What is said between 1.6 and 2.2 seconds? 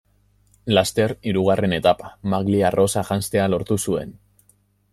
etapa,